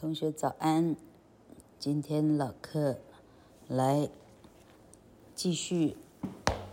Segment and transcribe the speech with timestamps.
[0.00, 0.96] 同学早安，
[1.78, 3.00] 今天老课
[3.68, 4.08] 来
[5.34, 5.94] 继续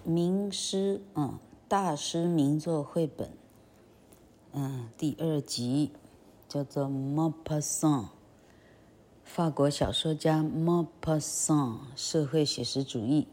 [0.05, 1.37] 名诗，嗯，
[1.67, 3.29] 大师名作绘本，
[4.53, 5.91] 嗯，第二集
[6.47, 8.05] 叫做《Maupassant》，
[9.25, 13.27] 法国小说家 Maupassant 社会写实主义，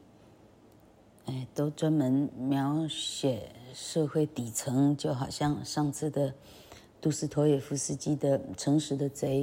[1.27, 6.35] 哎，都专门描写社会底层，就好像上次的
[7.01, 9.41] 杜斯妥也夫斯基的《诚实的贼》。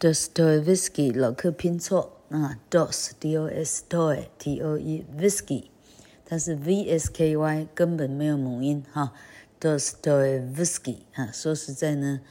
[0.00, 5.64] Dostoevsky 老客拼错啊，dos d o s t o e t o e visky，
[6.24, 9.12] 它是 v s k y，根本没有母音哈。
[9.60, 12.22] Dostoevsky 啊，说实在呢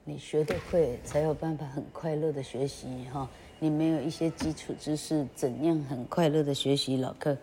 [0.09, 3.29] 你学得会才有办法很快乐的学习，哈、
[3.59, 6.97] 你没有一些基础知识，怎样很快乐的学习？
[6.97, 7.37] 老客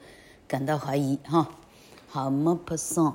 [0.48, 1.48] 感到怀疑哈。
[2.08, 3.14] 好，mapasan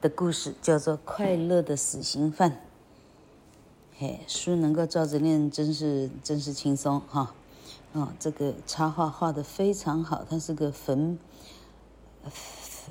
[0.00, 2.50] 的故事叫做《快乐的死刑犯》。
[3.98, 7.34] 嘿，书能够照着念，真是真是轻松哈。
[7.92, 11.18] 哦，这个插画画得非常好，它是个粉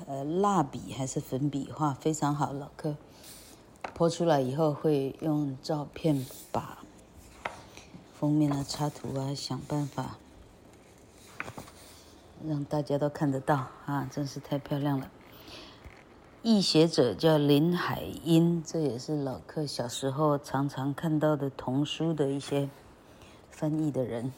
[0.06, 2.52] 呃蜡笔还是粉笔画非常好。
[2.52, 2.94] 老客
[4.02, 6.82] 泼出来以后会用照片把。
[8.18, 10.18] 封面的插图啊，想办法
[12.44, 15.08] 让大家都看得到啊，真是太漂亮了。
[16.42, 22.68] 译写者叫林海音，这也是老客小时候常常看到的童书的一些
[23.52, 24.32] 翻译的人。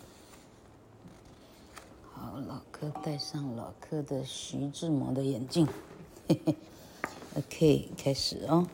[2.13, 5.67] 好，老课戴上老课的徐志摩的眼镜，
[6.29, 6.55] 嘿嘿
[7.39, 8.67] ，OK，开始哦。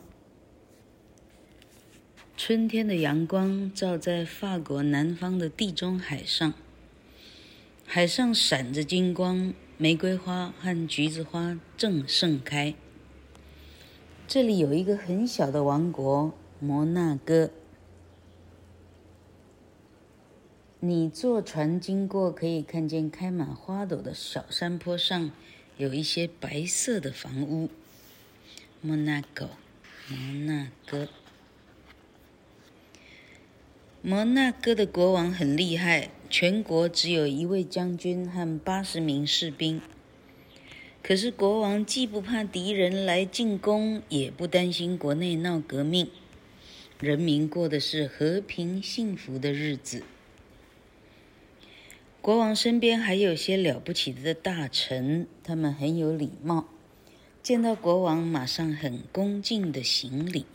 [2.42, 6.54] 春天的阳光照在法国南方的地中海上，
[7.84, 12.74] 海上闪着金光，玫瑰花和橘子花正盛开。
[14.26, 17.50] 这里有一个很小的王国——摩纳哥。
[20.78, 25.30] 你坐船经过，可以看见开满花朵的小山坡上
[25.76, 27.68] 有一些白色的房屋。
[28.80, 29.50] 摩纳哥，
[30.08, 31.06] 摩纳哥。
[34.02, 39.78] 摩纳哥的国王很厉害，全国只有一位将军和八十名士兵。
[41.02, 46.08] 可是国王既不怕敌人来进攻，也不担心国内闹革命，
[46.98, 50.02] 人民过的是和平幸福的日子。
[52.22, 56.68] 国王身边还有些了不起的大臣，他们很有礼貌，
[57.42, 60.46] 见到国王马上很恭敬的行礼。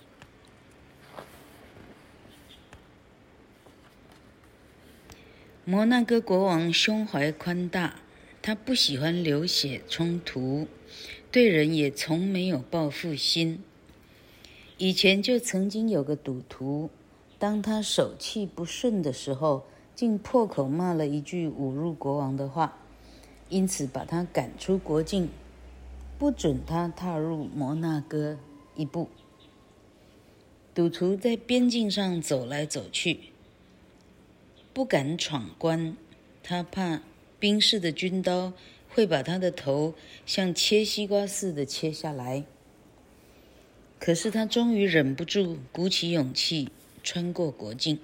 [5.67, 7.95] 摩纳哥国王胸怀宽大，
[8.39, 10.67] 他不喜欢流血冲突，
[11.31, 13.63] 对人也从没有报复心。
[14.77, 16.91] 以前就曾经有个赌徒，
[17.39, 19.65] 当他手气不顺的时候，
[19.95, 22.77] 竟破口骂了一句侮辱国王的话，
[23.49, 25.29] 因此把他赶出国境，
[26.19, 28.37] 不准他踏入摩纳哥
[28.75, 29.09] 一步。
[30.75, 33.31] 赌徒在边境上走来走去。
[34.75, 35.95] 不敢闯关，
[36.43, 37.01] 他怕
[37.39, 38.51] 兵士的军刀
[38.89, 42.43] 会把他的头像切西瓜似的切下来。
[43.97, 46.67] 可是他终于忍不住，鼓起勇气
[47.01, 47.99] 穿过国境。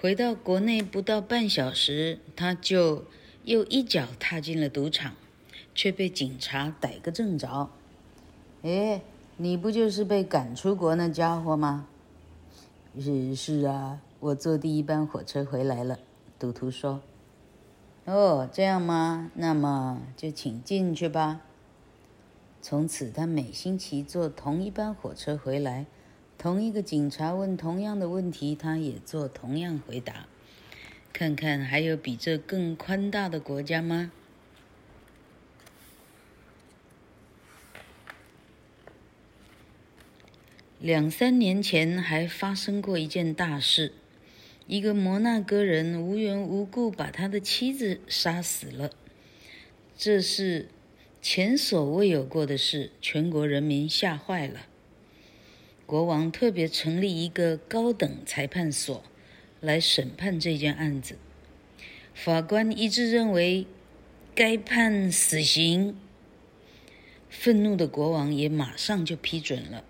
[0.00, 3.06] 回到国内不到半小时，他就
[3.42, 5.16] 又一脚踏进了赌场，
[5.74, 7.72] 却被警察逮个正着。
[8.62, 9.02] 诶。
[9.42, 11.88] 你不就是被赶出国那家伙吗？
[12.96, 15.98] 是是啊，我坐第一班火车回来了。
[16.38, 17.00] 赌徒说
[18.06, 19.32] ：“哦，这样吗？
[19.34, 21.40] 那么就请进去吧。”
[22.62, 25.86] 从此，他每星期坐同一班火车回来，
[26.38, 30.26] 同一个警察问同样的问题，他也做同样回答。
[31.12, 34.12] 看看还有比这更宽大的国家吗？
[40.82, 43.92] 两三年前还发生过一件大事，
[44.66, 48.90] 一个摩纳哥人无缘无故把他的妻子杀死了，
[49.96, 50.66] 这是
[51.20, 54.66] 前所未有过的事，全国人民吓坏了。
[55.86, 59.04] 国王特别成立一个高等裁判所
[59.60, 61.16] 来审判这件案子，
[62.12, 63.68] 法官一致认为
[64.34, 65.96] 该判死刑。
[67.30, 69.84] 愤怒的国王也马上就批准了。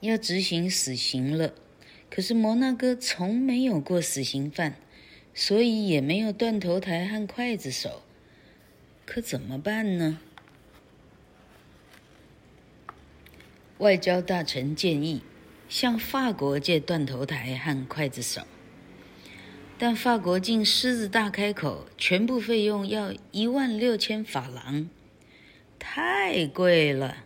[0.00, 1.54] 要执行死刑了，
[2.10, 4.76] 可是摩纳哥从没有过死刑犯，
[5.34, 8.02] 所以也没有断头台和刽子手，
[9.04, 10.20] 可怎么办呢？
[13.78, 15.22] 外交大臣建议
[15.68, 18.46] 向法国借断头台和刽子手，
[19.76, 24.88] 但法国竟狮子大开口，全部费用要一万六千法郎，
[25.78, 27.24] 太贵了。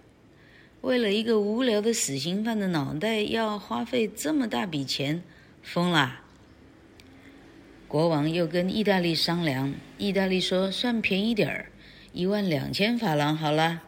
[0.83, 5.23] 为了一个无聊的死刑犯的脑袋，要花费这么大笔钱，
[5.63, 6.21] 疯了。
[7.87, 11.67] 国王又跟意大利商量，意大利说算便宜点儿，
[12.13, 13.83] 一万两千法郎好了。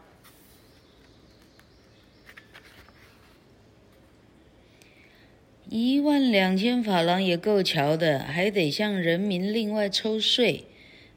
[5.69, 10.65] 一万两千法郎也够瞧的，还得向人民另外抽税，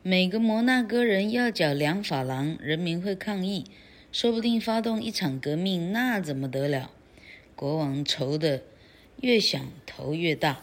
[0.02, 3.66] 每个摩纳哥人要缴两法郎，人民会抗议。
[4.16, 6.90] 说不定发动一场革命，那怎么得了？
[7.54, 8.62] 国王愁得
[9.20, 10.62] 越想头越大。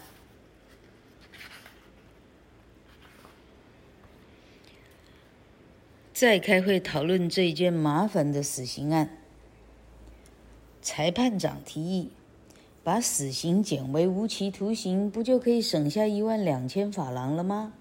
[6.16, 9.20] 再开会讨论这件麻烦的死刑案，
[10.82, 12.10] 裁判长提议
[12.84, 17.74] 把死刑减为无期徒刑，不就可以省下一万两千法郎了吗？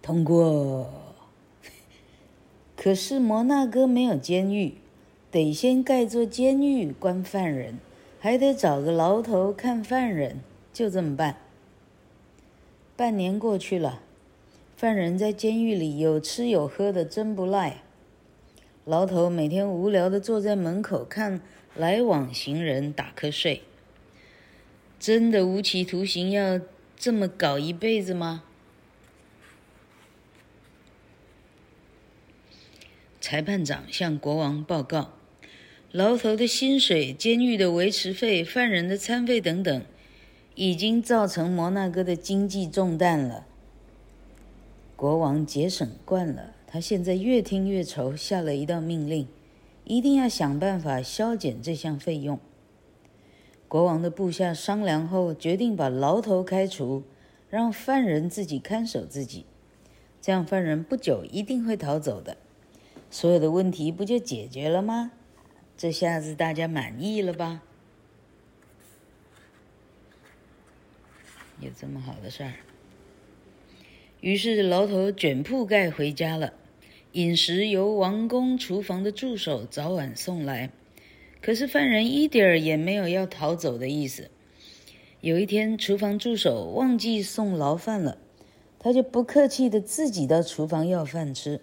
[0.00, 1.09] 通过。
[2.82, 4.72] 可是摩纳哥没有监狱，
[5.30, 7.78] 得先盖座监狱关犯人，
[8.18, 10.40] 还得找个牢头看犯人，
[10.72, 11.36] 就这么办。
[12.96, 14.00] 半年过去了，
[14.78, 17.82] 犯人在监狱里有吃有喝的，真不赖。
[18.86, 21.42] 牢头每天无聊地坐在门口看
[21.76, 23.60] 来往行人打瞌睡。
[24.98, 26.58] 真的无期徒刑要
[26.96, 28.44] 这么搞一辈子吗？
[33.30, 35.12] 裁判长向国王报告：
[35.92, 39.84] 牢头的薪水、监狱的维持费、犯人的餐费等等，
[40.56, 43.46] 已经造成摩纳哥的经济重担了。
[44.96, 49.28] 国王节省惯了，他现在越听越愁，下了一道命令：
[49.84, 52.40] 一定要想办法削减这项费用。
[53.68, 57.04] 国王的部下商量后，决定把牢头开除，
[57.48, 59.46] 让犯人自己看守自己，
[60.20, 62.36] 这样犯人不久一定会逃走的。
[63.10, 65.12] 所有的问题不就解决了吗？
[65.76, 67.62] 这下子大家满意了吧？
[71.58, 72.52] 有这么好的事儿。
[74.20, 76.52] 于是牢头卷铺盖回家了，
[77.12, 80.70] 饮食由王宫厨房的助手早晚送来。
[81.42, 84.30] 可是犯人一点儿也没有要逃走的意思。
[85.22, 88.18] 有一天，厨房助手忘记送牢饭了，
[88.78, 91.62] 他就不客气的自己到厨房要饭吃。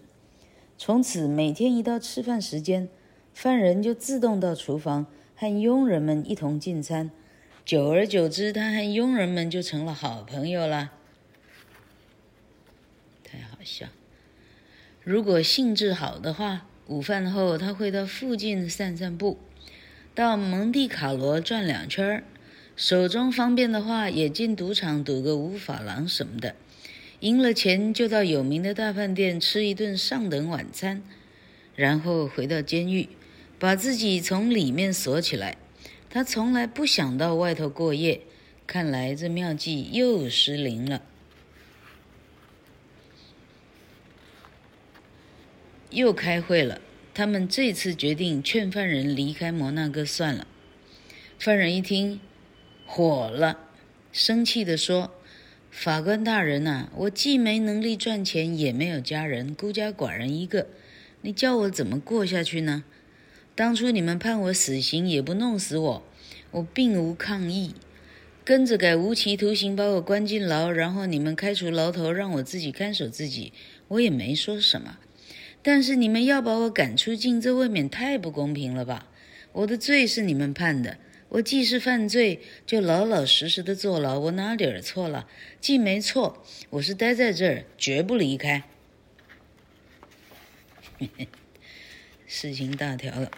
[0.79, 2.87] 从此，每天一到吃饭时间，
[3.33, 7.09] 犯人就自动到厨房和佣人们一同进餐。
[7.65, 10.91] 久而久之，他和佣人们就成了好朋友了。
[13.23, 13.87] 太好笑！
[15.03, 19.39] 如果兴致好的话，午饭后他会到附近散散步，
[20.13, 22.23] 到蒙地卡罗转两圈儿。
[22.75, 26.55] 手中方便的话，也进赌场赌个五法郎什么的。
[27.21, 31.01] 赢了钱就到有名的大饭店吃一顿上等晚餐，
[31.75, 33.09] 然后回到监狱，
[33.57, 35.57] 把自己从里面锁起来。
[36.11, 38.21] 他从来不想到外头过夜，
[38.67, 41.01] 看来这妙计又失灵了。
[45.89, 46.79] 又开会了，
[47.15, 50.45] 他们这次决定劝犯人离开摩纳哥算了。
[51.39, 52.19] 犯人一听，
[52.85, 53.57] 火了，
[54.11, 55.11] 生气地说。
[55.69, 60.67] 法官大人呐、我既没能力赚钱，也没有家人，孤家寡人一个，
[61.21, 62.83] 你叫我怎么过下去呢？
[63.53, 66.03] 当初你们判我死刑，也不弄死我，
[66.51, 67.75] 我并无抗议，
[68.43, 73.53] 跟着改无期徒刑把我关进牢，然后你们开除牢头，让我自己看守自己，
[73.89, 74.97] 我也没说什么。
[75.61, 79.07] 但是你们要把我赶出境，这未免太不公平了吧？
[79.53, 80.97] 我的罪是你们判的。
[81.29, 84.17] 我既是犯罪，就老老实实的坐牢。
[84.17, 85.27] 我哪里儿错了？
[85.59, 88.63] 既没错，我是待在这儿，绝不离开。
[92.25, 93.29] 事情大条了。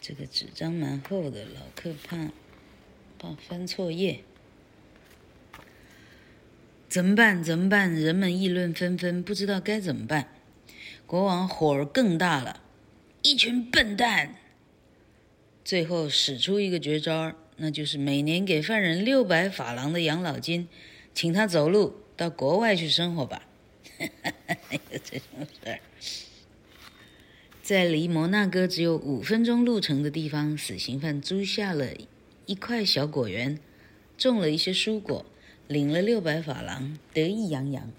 [0.00, 2.30] 这个纸张蛮厚的，老客怕
[3.18, 4.24] 怕翻错页。
[6.88, 7.42] 怎么办？
[7.42, 7.94] 怎么办？
[7.94, 10.34] 人们议论纷纷，不知道该怎么办。
[11.06, 12.60] 国王火儿更大了，
[13.22, 14.34] 一群笨蛋！
[15.64, 20.68] 最后使出一个绝招，那就是每年给犯人六百法郎的养老金，
[21.14, 23.42] 请他走路到国外去生活吧。
[23.98, 24.08] 有
[25.04, 25.78] 这种事儿。
[27.62, 31.86] 在离摩纳哥只有五分钟路程的地方，死刑犯租下了
[32.46, 33.58] 一块小果园，
[34.18, 35.24] 种了一些蔬果。
[35.68, 37.90] 领了六百法郎，得意洋洋。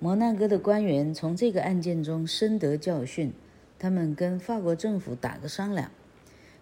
[0.00, 3.32] 摩纳哥的官员从这个案件中深得教训，
[3.78, 5.90] 他们跟法国政府打个商量。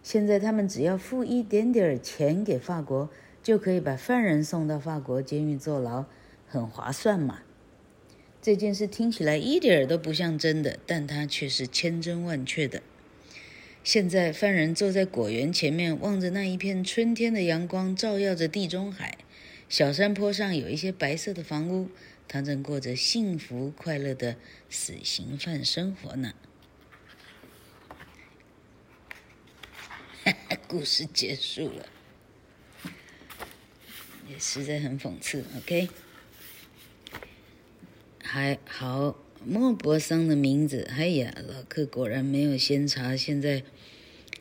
[0.06, 3.10] 现在他们只要付一点点钱给法国，
[3.42, 6.04] 就可以把犯人送到法国监狱坐牢，
[6.46, 7.40] 很划算嘛。
[8.40, 12.84] 这件事听起来一点都不像真的，但它却是千真万确的。
[13.82, 19.18] 现在犯人坐在果园前面，望着那一片春天的阳光，照耀着地中海。
[19.68, 21.88] 小山坡上有一些白色的房屋，
[22.28, 24.36] 他正过着幸福快乐的
[24.70, 26.32] 死刑犯生活呢。
[30.76, 31.86] 故事结束了，
[34.28, 35.42] 也实在很讽刺。
[35.56, 35.88] OK，
[38.22, 43.62] 还好，莫泊桑的名字，哎呀，老客果然没有先查，现在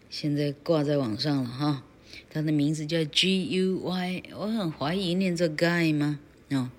[0.09, 1.85] 现在挂在网上了哈。
[2.29, 6.19] 他的名字叫 G U Y，我很怀疑念作 Guy 吗？
[6.49, 6.69] 哦，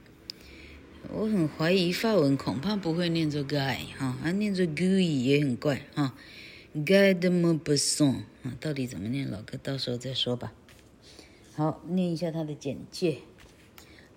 [1.09, 6.15] 我很怀疑法文恐怕不会念作 Guy 哈，啊，念作 Guy 也很怪哈。
[6.85, 9.31] De Maupassant 啊，到底怎么念？
[9.31, 10.53] 老哥到时候再说吧。
[11.55, 13.21] 好，念一下他的简介：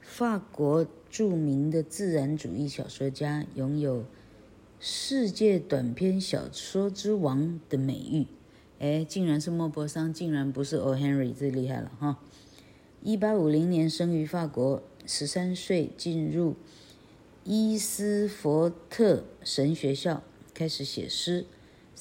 [0.02, 4.04] 法国著名的自然主义小说家，拥有
[4.78, 8.28] “世界短篇小说之王”的美誉。
[8.80, 10.96] 哎，竟然是莫泊桑，竟然不是 O.
[10.96, 12.20] Henry，最厉害了哈！
[13.02, 16.56] 一八五零年生于法国，十三岁进入
[17.46, 20.24] 伊斯佛特神学校，
[20.54, 21.46] 开始写诗。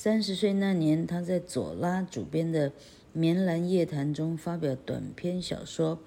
[0.00, 2.70] 三十岁那年，他在左拉主编的
[3.12, 5.98] 《棉兰夜谈》中发表短篇小说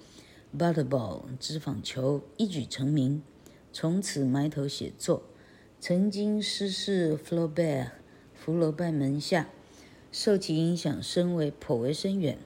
[0.58, 3.22] 《Butterball》脂肪球，一举成名，
[3.70, 5.24] 从此埋头写作。
[5.78, 7.92] 曾经师事弗罗拜
[8.32, 9.50] 福楼拜门下。
[10.10, 12.38] 受其影响，深为颇为深远。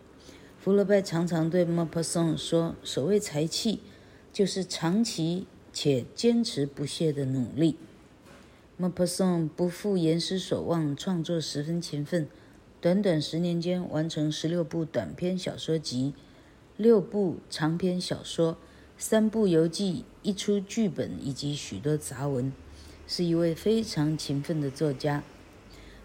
[0.58, 3.78] 福楼拜常常对莫泊桑说：“所谓才气，
[4.32, 7.76] 就是长期且坚持不懈的努力。”
[8.78, 12.28] 莫泊桑不负严师所望，创作十分勤奋，
[12.78, 16.12] 短短十年间完成十六部短篇小说集、
[16.76, 18.59] 六部长篇小说、
[18.99, 22.52] 三部游记、一出剧本以及许多杂文，
[23.06, 25.25] 是一位非常勤奋的作家。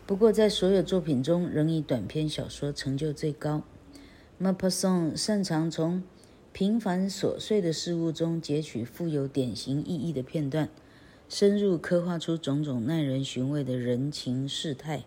[0.05, 3.63] 不过，在所有作品中，仍以短篇小说成就最高。
[4.37, 6.01] 莫泊桑擅长从
[6.53, 10.69] 平凡琐碎的事物中截取富有典型意义的片段，
[11.31, 15.05] 深入刻画出种种耐人寻味的人情世态。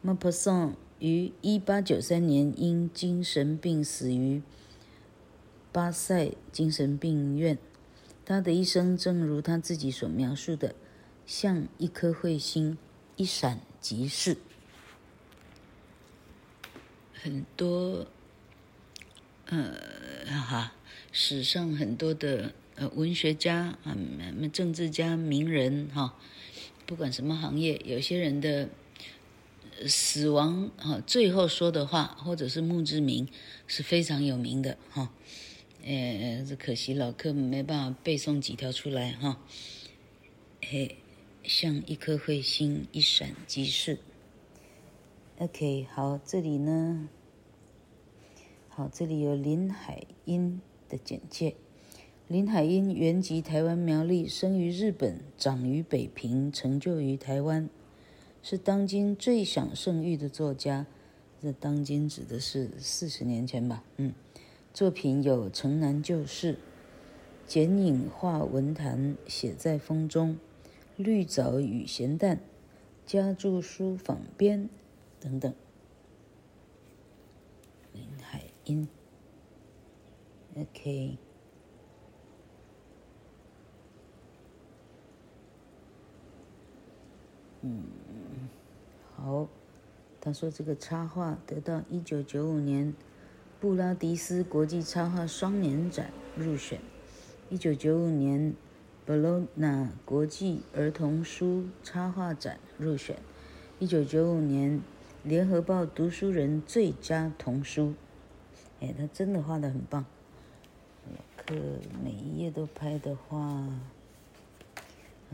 [0.00, 4.40] 莫泊桑于一八九三年因精神病死于
[5.70, 7.58] 巴塞精神病院。
[8.24, 10.74] 他的一生，正如他自己所描述的，
[11.26, 12.78] 像一颗彗星。
[13.16, 14.38] 一闪即逝，
[17.12, 18.06] 很多，
[19.44, 19.76] 呃，
[20.24, 20.72] 哈，
[21.12, 23.96] 史上很多的呃文学家啊、
[24.52, 26.18] 政治家、名人哈，
[26.86, 28.68] 不管什么行业，有些人的
[29.86, 33.28] 死亡哈，最后说的话或者是墓志铭
[33.66, 35.12] 是非常有名的哈，
[35.84, 39.40] 呃，这可惜老客没办法背诵几条出来哈，
[40.66, 40.96] 嘿。
[41.44, 43.98] 像一颗彗星，一闪即逝。
[45.38, 47.08] OK，好，这里呢，
[48.68, 51.56] 好，这里有林海音的简介。
[52.32, 57.68] 林海音原籍台湾苗栗，生于日本，长于北平，成就于台湾，
[58.42, 60.86] 是当今最享盛誉的作家。
[61.42, 63.84] 这当今指的是四十年前吧？
[63.98, 64.14] 嗯，
[64.72, 66.54] 作品有《城南旧事》、
[67.46, 70.30] 《剪影画文坛》、《写在风中》。
[70.96, 72.40] 绿藻与咸淡，
[73.04, 74.70] 家住书坊边，
[75.20, 75.52] 等等。
[77.92, 78.88] 林海音
[80.56, 81.18] ，OK，
[87.62, 87.82] 嗯，
[89.16, 89.48] 好。
[90.20, 92.94] 他说这个插画得到一九九五年
[93.58, 96.80] 布拉迪斯国际插画双年展入选，
[97.48, 98.54] 一九九五年。
[99.04, 103.16] 博洛纳国际儿童书插画展入选，
[103.80, 104.80] 一九九五年
[105.24, 107.94] 联合报读书人最佳童书。
[108.80, 110.06] 哎，他真的画得很棒，
[111.12, 111.56] 老克
[112.00, 113.66] 每一页都拍的画，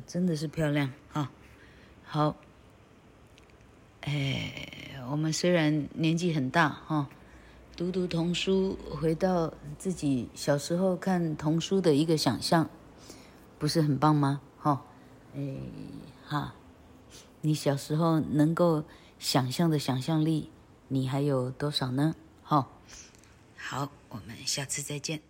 [0.07, 1.31] 真的是漂亮啊！
[2.11, 2.35] 好，
[4.01, 7.07] 哎，我们虽然年纪很大哈，
[7.77, 12.71] 读读童书，回到自己小时候看童书的一个想象，
[13.59, 14.41] 不是很棒吗？
[14.57, 14.83] 哈，
[15.37, 15.57] 哎，
[16.25, 16.55] 哈。
[17.43, 18.85] 你小时候能够
[19.19, 20.51] 想象的想象力，
[20.89, 22.15] 你还有多少呢？
[22.43, 22.73] 好，
[23.55, 25.28] 好，我们下次再见。